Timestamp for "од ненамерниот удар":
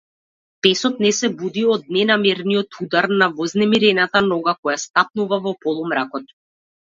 1.73-3.07